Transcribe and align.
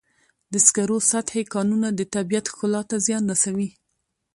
د 0.51 0.53
سکرو 0.65 0.97
سطحي 1.11 1.43
کانونه 1.53 1.87
د 1.93 2.01
طبیعت 2.15 2.45
ښکلا 2.51 2.81
ته 2.89 2.95
زیان 3.05 3.23
رسوي. 3.31 3.69